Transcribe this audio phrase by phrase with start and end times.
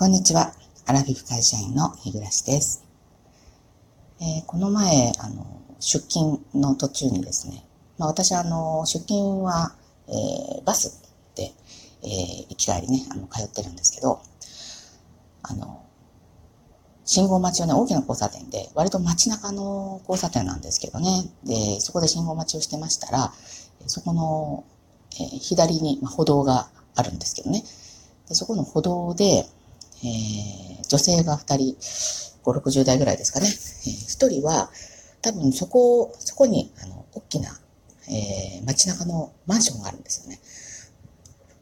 [0.00, 0.54] こんにちは。
[0.86, 2.82] アラフィフ会社員の日暮です。
[4.18, 5.44] えー、この前、あの、
[5.78, 7.66] 出勤の途中にですね、
[7.98, 9.74] まあ私あの、出勤は、
[10.08, 11.02] えー、バス
[11.34, 11.52] で、
[12.02, 14.22] えー、行き帰りね、あの、通ってるんですけど、
[15.42, 15.84] あの、
[17.04, 23.34] 信号待ちをね、大きな交差点で、割と街中の交差点なんですけどね、で、そこで信号待ちをしてましたら、
[23.86, 24.64] そこの、
[25.20, 27.62] えー、左に、まあ、歩道があるんですけどね、
[28.30, 29.44] でそこの歩道で、
[30.02, 31.76] えー、女性が二人、
[32.44, 33.46] 5、60代ぐらいですかね。
[33.48, 34.70] 一、人は、
[35.22, 37.50] 多分そこ、そこに、あの、大きな、
[38.08, 40.40] えー、街中のマンションがあるんですよね。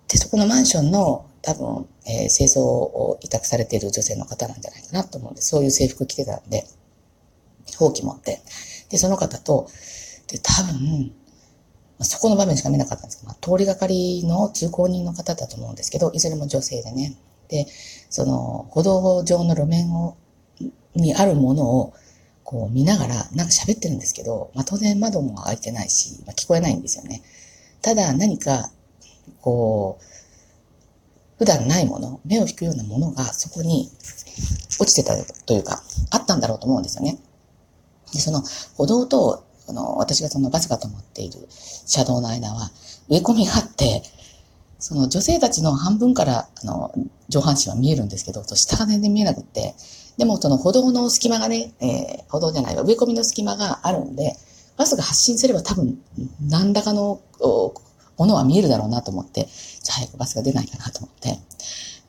[0.09, 6.67] で、そこのマンションの、多分、えー、清掃を委託されている女性の方なんじゃないかなと思うんで、そういう制服着てたんで、
[7.77, 8.41] ほうき持って。
[8.89, 9.69] で、その方と、
[10.29, 11.13] で、多分、
[12.01, 17.17] そこの場面しか見なかったんですけど、まあ、通りがかりの通行人の方だと思うんですけど、いずれも女性でね。
[17.49, 17.67] で、
[18.11, 20.17] その歩道上の路面を、
[20.95, 21.95] にあるものを
[22.43, 27.23] こう見ながらなんか喋ってるんですけど、まあ当然窓も開いてないし、まあ、聞こえないんですよね。
[27.83, 28.71] ただ何か、
[29.41, 30.05] こう、
[31.39, 33.91] 普段ないもの、目を引くようなものがそこに
[34.81, 37.19] 落ちてたというか、あったんだろうと思うんですよね。
[38.13, 38.43] で、その
[38.77, 42.71] 歩道と、この私がそのバスが止まっている車道の間は
[43.11, 44.03] 植え込みがあって、
[44.79, 46.93] その女性たちの半分から、あの、
[47.29, 49.75] 上半身は見えるんですけど、下が全然見えなくって、
[50.17, 54.37] でもその歩道の隙間がね、えー、歩道じゃないわ、植え込みの隙間があるんで、
[54.77, 55.99] バスが発進すれば多分、
[56.41, 57.21] 何らかの
[58.17, 59.49] ものは見えるだろうなと思って、
[59.83, 61.39] じゃあ早くバスが出ないかなと思って、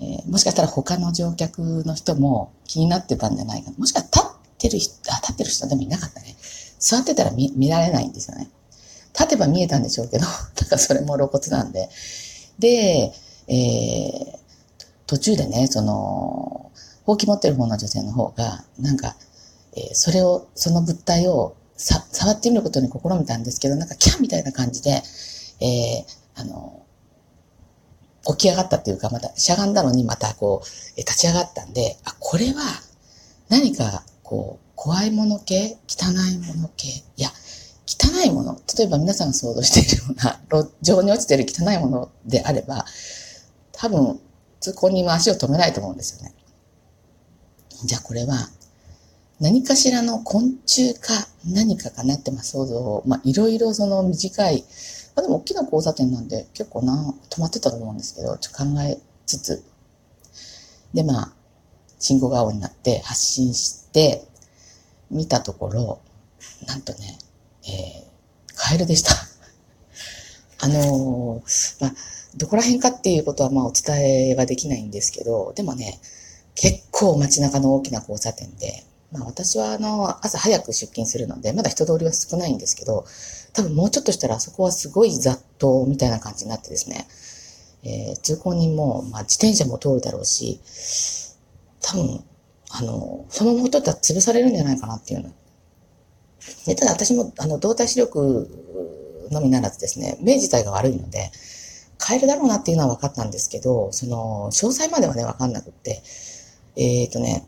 [0.01, 3.77] えー、もしかしたら他の乗客の人も気になってたんじゃないかな。
[3.77, 6.35] もしかしたら立ってる人、あ、立ってる人でもいなかったね。
[6.79, 8.49] 座ってたら見見られないんですよね。
[9.13, 10.25] 立てば見えたんでしょうけど、
[10.61, 11.89] なんかそれも露骨なんで。
[12.59, 13.13] で、
[13.47, 14.39] えー、
[15.07, 16.71] 途中でね、その、
[17.05, 19.15] ほうき持ってる方の女性の方が、なんか、
[19.75, 25.01] えー、それを、その物体をさ、触ってみることに試みたんですけど、なんかキャンみたいな感じで、
[25.61, 26.85] えー、あの、
[28.27, 30.67] 起き上がったっていうか、またしゃがんだのにまたこう、
[30.97, 32.61] え立ち上がったんで、あ、これは
[33.49, 35.77] 何かこう、怖いもの系？
[35.87, 36.87] 汚いもの系？
[36.87, 37.29] いや、
[37.89, 42.85] 汚いもの、例えば皆さんが想像しているような、 路上に落ちている汚いものであれば、
[43.71, 44.19] 多分、
[44.59, 46.35] 通行人は足を止めないと思うんですよね。
[47.85, 48.49] じゃあこれは、
[49.39, 51.13] 何かしらの昆虫か
[51.45, 54.65] 何かかなって、まあ想像まあいろいろその短い、
[55.15, 59.63] まあでも大きな交差点なんで結構な、止まってたと思うんですけど、ちょっと考えつつ、
[60.93, 61.33] でまあ、
[61.99, 64.25] 信号が青になって発進して、
[65.09, 65.99] 見たところ、
[66.67, 67.17] なんとね、
[67.69, 69.11] えー、カエルでした。
[70.59, 71.93] あのー、まあ、
[72.35, 75.99] どこら辺かっていうことはまあお伝えはできないんですけど、でもね、
[76.55, 83.05] 結構街中の大きな交差点で、まあ私はあの、朝早く出勤するので、まだ人通りは少ないんですけど、
[83.53, 87.07] 多分もうちょっとしたらあそこはすごい雑踏みたいな感じになってですね、
[87.83, 90.59] えー、通行人も、まあ自転車も通るだろうし、
[91.81, 92.23] 多分、
[92.71, 95.31] あの、そのままほっとったら潰されるんじゃないかなっていうの
[96.65, 98.49] でただ私も、あの、動体視力
[99.31, 101.31] のみならずですね、目自体が悪いので、
[102.05, 106.01] 変えるだろうなっていうのは分かったんですけど、その、詳細まではね、分かんなくって、
[106.75, 107.45] えっ、ー、とね、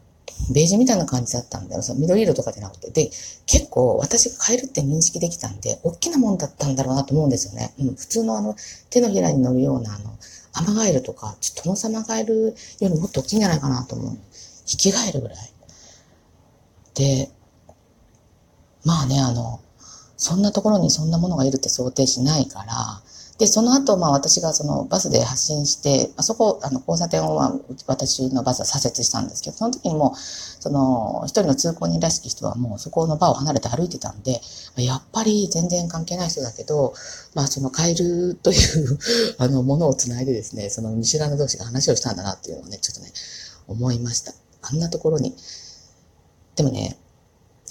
[0.53, 1.81] ベージュみたいな感じだったんだよ。
[1.81, 2.89] その緑色とかじゃなくて。
[2.91, 3.11] で、
[3.45, 7.73] 結構私が変えるって認識できたんで、大きなもんだったんだろうなと思うんですよね。
[7.79, 8.55] うん、普通のあの、
[8.89, 10.17] 手のひらに乗るようなあの、
[10.53, 14.17] アマガエルとか、ちょっとトノサマガエルよりもっと大きいんじゃないかなと思う。
[14.65, 15.37] ヒキガエルぐらい。
[16.95, 17.29] で、
[18.85, 19.59] まあね、あの、
[20.17, 23.01] そんなところにそんなものがいるって想定しないから、
[23.41, 27.53] で、その後、まあ私がそのバスで発信して、あそこ、あの、交差点を、まあ、
[27.87, 34.41] 私のバスは左折したんですけど、その時にもう、その、一人の通行人らしき人はもうそこの場を離れて歩いてたんで、
[34.77, 36.93] やっぱり全然関係ない人だけど、
[37.33, 38.99] まあそのカエルという
[39.39, 43.11] あの、ものを繋いでですね、その見知らぬ同士が話をしたんだなっていうのをね、ちょっとね、
[43.67, 44.35] 思いました。
[44.61, 45.35] あんなところに。
[46.55, 46.95] でもね、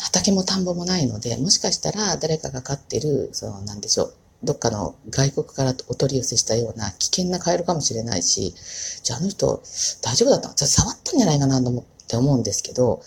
[0.01, 8.55] 畑も田んぼもないので、もしかしたら誰かが飼ってる、その、なんでしょう、どっかの外国からお取り寄せしたような危険なカエルかもしれないし、
[9.03, 9.63] じゃああの人
[10.03, 10.55] 大丈夫だったの？
[10.57, 13.03] 触ったんじゃないかなと思って思うんですけど、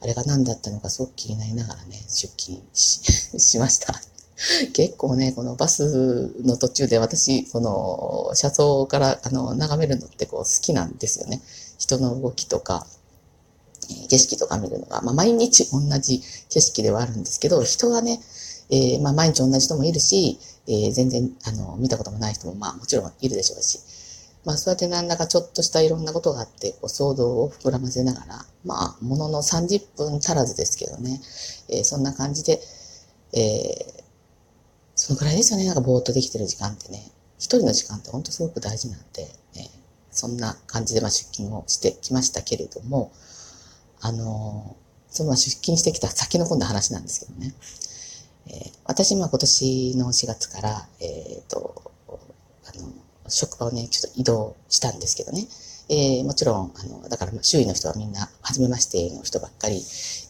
[0.00, 3.02] あれが何だったのかすごく気になりながらね、出勤し
[3.38, 4.00] しました。
[4.72, 11.42] 結構ね、このバスの途中で私、この車窓からあの眺めるのってこう好きなんですよね。
[11.78, 12.86] 人の動きとか、
[14.08, 18.20] 景色とか見るのが、まあ、毎日同じ景色ではあるんですけど、人がね、
[18.70, 23.80] えー、まあ、毎日同じ人もいるし、えー、全然、あの、見たこともない人も、まあ、もちろんいるでしょうし、
[24.44, 31.20] まあ、そうやってなんだかちょっとしたいろんなことがあって、こう騒動を膨らませながら、まあ、ものの30分足らずですけどね、
[31.68, 32.60] えー、そんな感じで、
[33.34, 34.02] えー、
[34.94, 37.10] そのくらいですよね、なんかぼーっとできてる時間ってね。
[37.38, 39.22] 一人の時間って本当すごく大事なんで、
[39.54, 39.70] ね、
[40.10, 43.12] そんな感じでまあ出勤をしてきましたけれども、
[44.00, 44.76] あの、
[45.10, 47.54] その出勤してきた先の今度話なんですけどね。
[48.48, 52.92] えー、私、まあ今年の4月から、えっ、ー、と、あの、
[53.28, 55.46] 職場をね、ちょっと移動したんですけどね。
[55.90, 59.82] えー、もちろん、あの、だから周囲の人はみんな、初めましての人ばっかり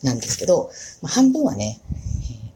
[0.03, 0.70] なんですけど、
[1.03, 1.81] まあ、半分はね、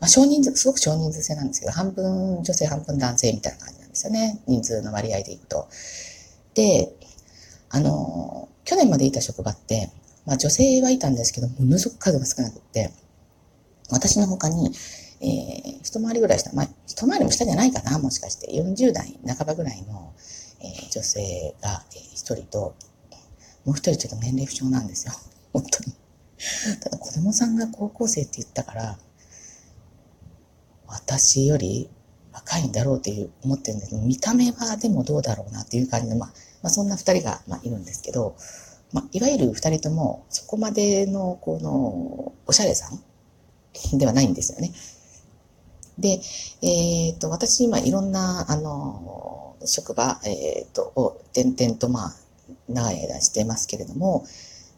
[0.01, 4.41] まあ、少人数、すごく少人数制なんですけど、半分女性、半分男性みたいな感じなんですよね。
[4.47, 5.69] 人数の割合でいくと。
[6.55, 6.93] で、
[7.71, 9.91] あの、去年までいた職場って、
[10.25, 12.91] まあ女性はいたんですけど、ものすごく数が少なくって、
[13.91, 14.71] 私の他に、
[15.21, 18.51] えー、一回りぐらいした、まあ、一回りも下じゃないかな、もしかして。
[18.53, 20.13] 40代半ばぐらいの、
[20.61, 22.75] えー、女性が一、人と、
[23.65, 25.13] もう一人ちょっと年齢不詳なんですよ。
[25.53, 25.95] 本当に。
[26.81, 28.99] ただ子供さんが高校生って言ったから、
[30.87, 31.89] 私より
[32.33, 36.29] 若いんだろうっていう思ってるんだけど、見た目はでもどうだろうなっていう感じで、まあ、
[36.63, 38.37] まあ、そんな二人が、まあ、いるんですけど、
[38.93, 42.89] まあ、いわゆる二人とも、そこまでの、この、おしゃれさ
[43.95, 44.73] んではないんですよね。
[45.99, 46.21] で、
[46.63, 52.15] えっ、ー、と、私今いろんな、あの、職場、えっ、ー、と、を点々と、まあ、
[52.69, 54.27] 長い間してますけれども、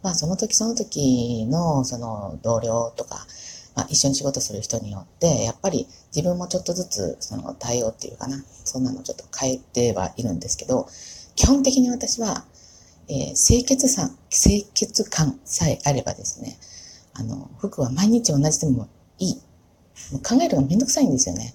[0.03, 3.27] まあ、その時その時の、その、同僚とか、
[3.75, 10.89] まあ、一緒に仕事する人によって、やっぱり自分もちょっとずつその対応っていうかな、そんなのちょっと変えてはいるんですけど、
[11.35, 12.45] 基本的に私は、
[13.09, 16.59] えー、清潔さ、清潔感さえあればですね、
[17.15, 19.35] あの、服は毎日同じでもいい。
[20.13, 21.55] もう考えるのがめんどくさいんですよね。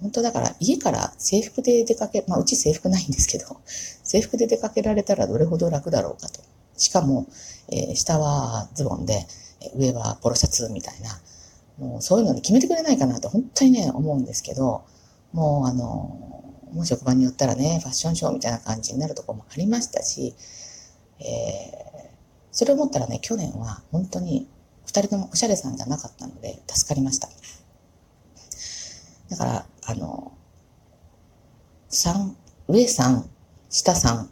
[0.00, 3.60] 本当だから家から制服で出かけ、まあうち制服ないんですけど、
[4.02, 6.40] 制服で出かけられたらどれほど楽だろうかと。
[6.76, 7.26] しかも、
[7.68, 9.26] えー、下はズボンで、
[9.76, 11.20] 上はポロシャツみたいな、
[11.78, 14.84] もうそういうので決めてくれないかなと本当にね、思うんですけど、
[15.32, 16.39] もうあの、
[16.72, 20.34] もう職場によったらね、ファッションショーみたいな感じになるとこもありましたし、
[21.20, 22.08] えー、
[22.52, 24.48] それを思ったらね、去年は本当に
[24.86, 27.28] 二人ともおしゃれさんじゃなかったので助かりました。
[29.30, 30.32] だから、あの、
[31.88, 32.36] 三、
[32.66, 33.28] 上三、
[33.68, 34.30] 下三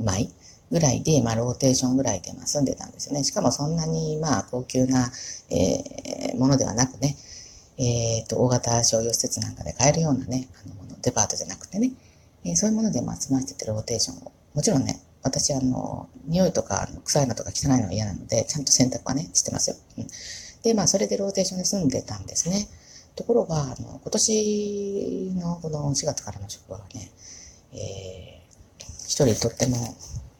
[0.00, 0.32] 枚
[0.70, 3.22] ぐらいで、まあ、ローテーションぐらいで、まあ、住んでたんですよね。
[3.22, 5.10] しかもそんなに、まあ、高級な、
[5.50, 7.16] えー、ものではなくね、
[7.78, 11.92] えっ、ー、と、大型商業施設なんかで買えるようなね、あの、もの、デパートじゃなくてね、
[12.44, 14.32] えー、そういうもので、まあ、済ましててローテーションを。
[14.54, 19.76] もちろんね、私、あの、匂いとか、臭いのとか汚いのは嫌なので、ちゃんと洗濯はね、してますよ。
[19.98, 20.06] うん、
[20.62, 22.68] で、まあ、それでローテーションで住んでたんですね。
[23.14, 27.10] ところが、あの、今年のこの4月からの職場はね、
[27.72, 29.76] えー、一人とっても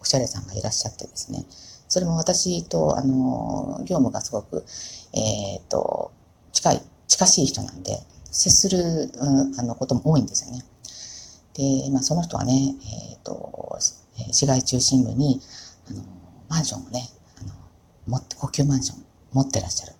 [0.01, 1.45] おしゃれさんがいらっしゃってですね、
[1.89, 4.65] それも私と、あの、業務がすごく、
[5.12, 6.11] えっ、ー、と、
[6.53, 8.01] 近い、近しい人なんで、
[8.37, 8.79] 接する、
[9.15, 10.65] うん、あのことも多いんですよね。
[11.55, 12.77] で、まあ、その人はね、
[13.12, 13.79] えっ、ー、と、
[14.31, 15.41] 市街中心部に、
[15.88, 16.03] あの、
[16.49, 17.09] マンションをね、
[17.41, 17.55] あの、
[18.06, 19.94] 持って、高級マンション持ってらっしゃる。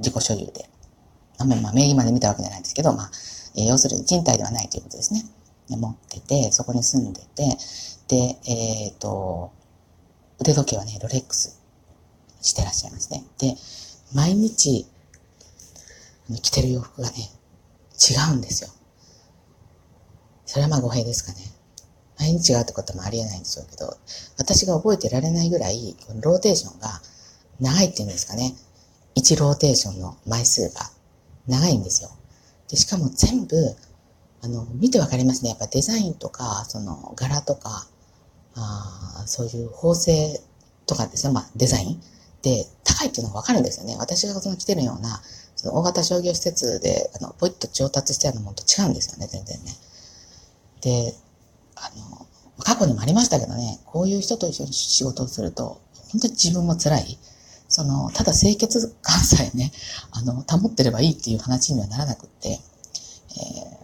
[0.00, 0.68] 自己所有で。
[1.38, 3.10] あんまり、まあ、名義まで見たわけじゃないんですけど、まあ、
[3.56, 5.24] え、要するに賃貸ではないということですね。
[5.70, 7.44] で持ってて、そこに住んでて、
[8.08, 9.52] で、えっ、ー、と、
[10.40, 11.60] 腕時計はね、ロレックス
[12.40, 13.24] してらっしゃいますね。
[13.38, 13.56] で、
[14.14, 14.86] 毎日、
[16.42, 17.16] 着てる洋服がね、
[17.98, 18.70] 違うんですよ。
[20.46, 21.38] それはまあ語弊ですかね。
[22.18, 23.96] 毎日違うってこともありえないんでしょうけど、
[24.38, 27.00] 私が覚えてられないぐらい、このローテーションが
[27.60, 28.54] 長いっていうんですかね。
[29.16, 30.90] 1ローテーションの枚数が
[31.46, 32.10] 長いんですよ。
[32.68, 33.56] で、しかも全部、
[34.42, 35.50] あの、見てわかりますね。
[35.50, 37.86] やっぱデザインとか、その柄とか、
[38.54, 40.40] あそういう縫製
[40.86, 42.02] とかですね、まあデザイン
[42.42, 43.96] で高いっていうのがわかるんですよね。
[43.98, 45.20] 私がその着てるような、
[45.58, 49.76] その大型商業施設で、あの、ポイッと調達してあるものと違うんですよね、全然ね。
[50.80, 51.14] で、
[51.74, 52.26] あの、
[52.60, 55.80] 過去にもありましたけどね、こういう人と一緒に仕事をすると、
[56.12, 57.18] 本当に自分も辛い。
[57.68, 59.72] その、ただ清潔感さえね、
[60.12, 62.60] あの、保ってればいいっていう話にはならなくって、えー、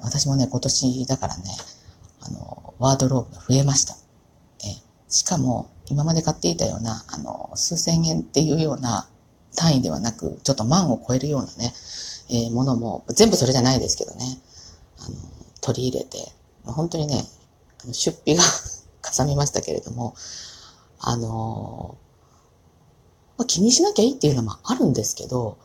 [0.03, 1.43] 私もね、今年だからね、
[2.21, 3.97] あの、ワードローブが増えました。
[4.65, 4.77] えー、
[5.09, 9.09] しかも、今まで買っていたような、あの、数千円っていうような
[9.55, 11.73] 単位ではなく、ちょっと万を超えるようなね、
[12.31, 14.39] えー、ものも、全部それじゃないですけどね、
[14.99, 15.17] あの、
[15.61, 16.19] 取り入れて、
[16.65, 17.25] 本当にね、
[17.93, 18.43] 出費が
[19.03, 20.15] かさみましたけれども、
[20.99, 21.97] あの
[23.37, 25.59] ま、気にしなきゃいいっていうのもあるんですけど、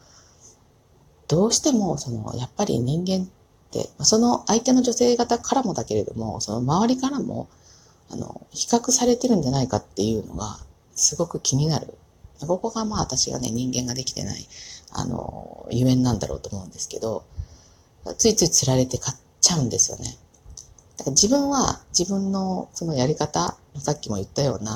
[1.27, 3.27] どうしても、その、やっぱり人間っ
[3.71, 7.47] て、その相手の女性方からもだけれども、その周りからも、
[8.09, 10.59] あの、比較されてるんじゃないかっていうのが、
[10.95, 11.97] すごく気になる。
[12.47, 14.47] ここがまあ私がね、人間ができてない、
[14.91, 17.23] あの、ゆえんなんだろうと思うんですけど、
[18.17, 20.17] ついつい釣られて買っちゃうんですよね。
[20.97, 24.71] だから自分は自分のそのやり方、さっきも言ったような、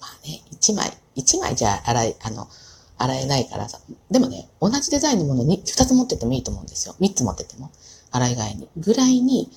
[0.00, 2.48] まあね、一枚、一枚じゃ洗い、あの、
[2.96, 3.80] 洗えないからさ。
[4.10, 6.94] でもね、同じデザインのものに二つ持っててもいいと思うんですよ。
[7.00, 7.70] 三つ持ってても。
[8.10, 8.68] 洗い替えに。
[8.76, 9.50] ぐらいに、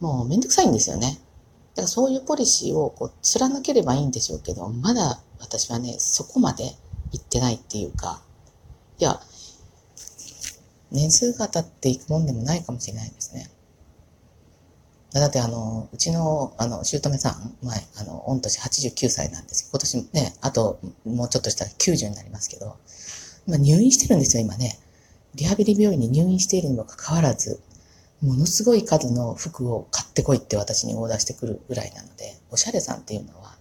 [0.00, 1.18] もうめんどくさいんですよね。
[1.76, 6.64] だからそういうポリシーをこう貫ければいいんでしょうけど、まだ私はね、そこまで
[7.12, 8.22] 行ってないっていうか、
[8.98, 9.20] いや、
[10.90, 13.50] 年数が経っていくもんでもないかもしれないですね。
[15.12, 22.76] だってあの、うちの、あの、姑さん、前、あの、御年89歳なんです今年ね、あと、もうちょっとしたら90になりますけど、
[23.46, 24.78] まあ、入院してるんですよ、今ね。
[25.34, 27.60] リハビリ病院に入院しているにもかかわらず、
[28.22, 33.54] ものすごい数の服を買ってこいって私にオーダーしてくるぐらいなので、おしゃれさんっていうのは、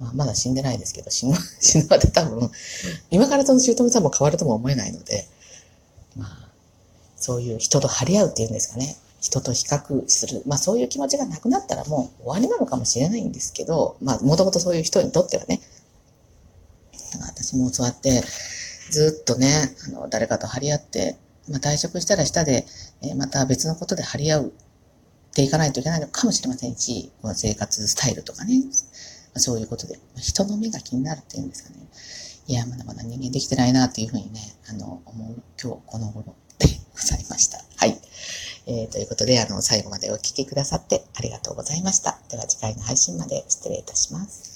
[0.00, 2.50] まあ、まだ死んでないですけど、死ぬ、 死ぬまで多分、
[3.10, 5.28] 今からその姑さんも変わるとも思えないので、
[6.16, 6.48] まあ、
[7.16, 8.96] そういう人と張り合うっていうんですかね。
[9.20, 10.42] 人と比較する。
[10.46, 15.60] まあそういう気持ちがなくなったらもう終わりなのかもしれないんですけど、まあもともとそういう人にとってはね。
[17.26, 18.22] 私もそうやって
[18.90, 21.16] ずっとね、あの、誰かと張り合って、
[21.50, 22.66] まあ退職したら下で、
[23.02, 24.50] え、また別のことで張り合うっ
[25.34, 28.62] ていかないといけないのかもしれませんし、この生活スタイルとかね、
[29.34, 31.76] ま、そういうことで、ま人の目が気になるっていうんですかね。
[32.46, 37.62] いや、まだまだ人間できてないなっていうふうにね、あの、思う今日この頃でございました。
[37.76, 38.00] はい。
[38.66, 42.18] えー、ということで、あの、最後までお聴きくださってありがとうございました。
[42.30, 44.47] では次回の配信まで失礼いたします。